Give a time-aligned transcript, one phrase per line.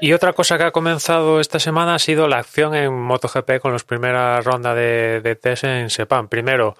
[0.00, 3.72] Y otra cosa que ha comenzado esta semana ha sido la acción en MotoGP con
[3.72, 6.28] las primeras rondas de, de test en Sepang.
[6.28, 6.76] Primero,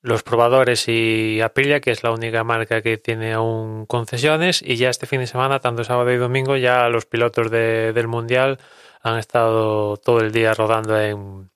[0.00, 4.88] los probadores y Aprilia, que es la única marca que tiene aún concesiones, y ya
[4.88, 8.58] este fin de semana, tanto sábado y domingo, ya los pilotos de, del Mundial
[9.02, 11.50] han estado todo el día rodando en,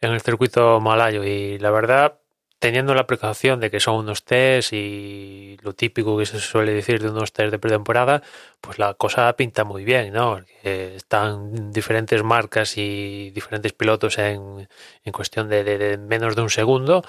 [0.00, 2.18] en el circuito malayo y la verdad
[2.64, 7.02] teniendo la precaución de que son unos test y lo típico que se suele decir
[7.02, 8.22] de unos test de pretemporada,
[8.62, 10.40] pues la cosa pinta muy bien, ¿no?
[10.62, 14.66] Están diferentes marcas y diferentes pilotos en,
[15.04, 17.04] en cuestión de, menos de un segundo.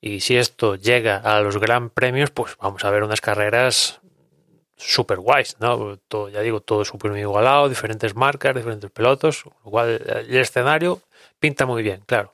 [0.00, 4.00] Y si esto llega a los gran premios, pues vamos a ver unas carreras
[4.76, 5.98] super guays, ¿no?
[6.08, 11.00] Todo, ya digo, todo súper igualado, diferentes marcas, diferentes pilotos, lo cual el escenario
[11.38, 12.32] pinta muy bien, claro.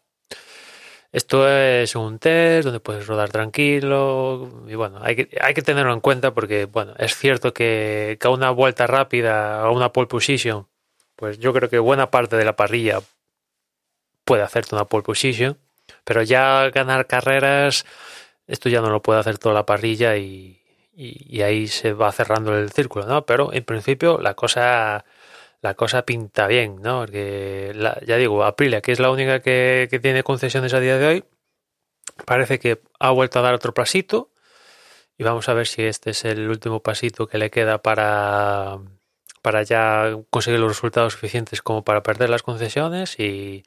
[1.12, 5.92] Esto es un test donde puedes rodar tranquilo y bueno, hay que, hay que tenerlo
[5.92, 10.06] en cuenta porque bueno, es cierto que, que a una vuelta rápida a una pole
[10.06, 10.66] position,
[11.14, 13.00] pues yo creo que buena parte de la parrilla
[14.24, 15.58] puede hacerte una pole position,
[16.04, 17.84] pero ya ganar carreras,
[18.46, 20.62] esto ya no lo puede hacer toda la parrilla y,
[20.94, 23.26] y ahí se va cerrando el círculo, ¿no?
[23.26, 25.04] Pero en principio la cosa
[25.62, 27.00] la cosa pinta bien, ¿no?
[27.00, 27.72] Porque
[28.04, 31.24] ya digo, Aprilia, que es la única que, tiene concesiones a día de hoy,
[32.26, 34.30] parece que ha vuelto a dar otro pasito
[35.16, 38.78] y vamos a ver si este es el último pasito que le queda para,
[39.40, 43.64] para ya conseguir los resultados suficientes como para perder las concesiones y,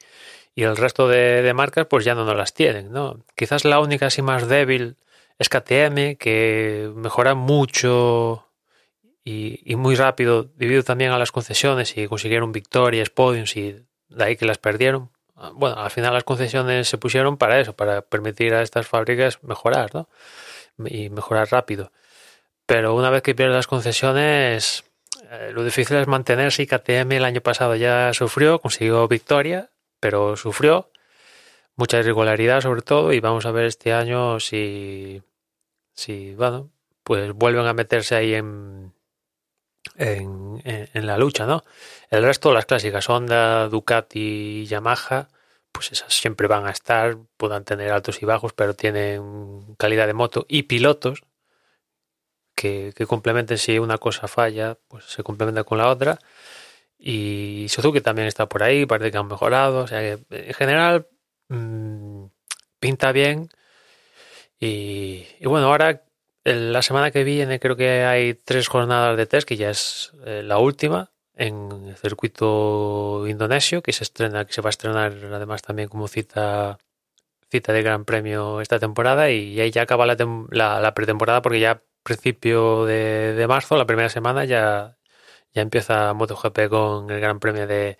[0.54, 3.24] y el resto de, de, marcas pues ya no las tienen, ¿no?
[3.34, 4.96] Quizás la única así más débil
[5.38, 8.45] es KTM, que mejora mucho
[9.26, 14.24] y, y, muy rápido debido también a las concesiones y consiguieron victorias, podiums y de
[14.24, 15.10] ahí que las perdieron.
[15.54, 19.92] Bueno, al final las concesiones se pusieron para eso, para permitir a estas fábricas mejorar,
[19.94, 20.08] ¿no?
[20.86, 21.90] Y mejorar rápido.
[22.66, 24.84] Pero una vez que pierdes las concesiones,
[25.30, 30.36] eh, lo difícil es mantenerse y KTM el año pasado ya sufrió, consiguió victoria, pero
[30.36, 30.90] sufrió
[31.74, 35.20] mucha irregularidad sobre todo y vamos a ver este año si,
[35.94, 36.70] si bueno,
[37.02, 38.92] pues vuelven a meterse ahí en,
[39.98, 41.64] en, la lucha, ¿no?
[42.10, 45.28] El resto, las clásicas, Honda, Ducati Yamaha,
[45.72, 50.14] pues esas siempre van a estar, puedan tener altos y bajos, pero tienen calidad de
[50.14, 51.24] moto y pilotos
[52.54, 56.18] que, complementen si una cosa falla, pues se complementa con la otra.
[56.98, 61.08] Y Suzuki también está por ahí, parece que han mejorado, o sea que en general
[61.48, 62.26] mmm,
[62.80, 63.48] pinta bien.
[64.58, 66.05] Y bueno, ahora
[66.54, 70.42] la semana que viene creo que hay tres jornadas de test, que ya es eh,
[70.44, 75.62] la última en el circuito indonesio, que se estrena, que se va a estrenar además
[75.62, 76.78] también como cita
[77.50, 80.16] cita de Gran Premio esta temporada y ahí ya acaba la,
[80.50, 84.96] la, la pretemporada porque ya principio de, marzo, la primera semana, ya,
[85.52, 87.98] ya empieza MotoGP con el Gran Premio de,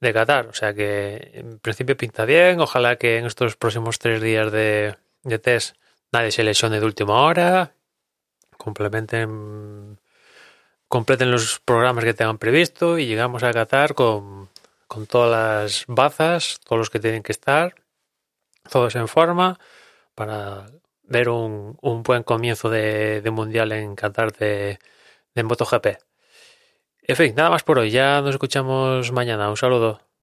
[0.00, 0.46] de Qatar.
[0.46, 2.60] O sea que en principio pinta bien.
[2.60, 5.76] Ojalá que en estos próximos tres días de, de test
[6.12, 7.74] nadie se lesione de última hora
[8.62, 9.98] complementen
[10.88, 14.48] completen los programas que tengan previsto y llegamos a Qatar con,
[14.88, 17.76] con todas las bazas, todos los que tienen que estar,
[18.68, 19.58] todos en forma
[20.16, 20.66] para
[21.04, 24.80] ver un, un buen comienzo de, de, mundial en Qatar de,
[25.34, 25.86] de MotoGP.
[27.02, 27.90] En fin, nada más por hoy.
[27.90, 29.48] Ya nos escuchamos mañana.
[29.48, 30.09] Un saludo.